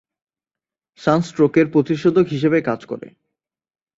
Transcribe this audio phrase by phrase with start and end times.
[0.99, 3.07] সান স্ট্রোকের প্রতিষেধক হিসেবে কাজ করে।